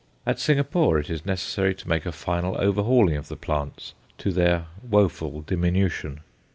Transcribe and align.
At 0.25 0.39
Singapore 0.39 0.97
it 0.97 1.11
is 1.11 1.27
necessary 1.27 1.75
to 1.75 1.87
make 1.87 2.07
a 2.07 2.11
final 2.11 2.57
overhauling 2.59 3.17
of 3.17 3.27
the 3.27 3.35
plants 3.35 3.93
to 4.17 4.31
their 4.31 4.65
woeful 4.81 5.41
diminution. 5.41 6.21